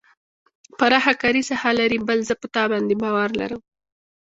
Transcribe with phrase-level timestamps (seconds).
[0.77, 3.61] پراخه کاري ساحه لري بل زه په تا باندې باور لرم.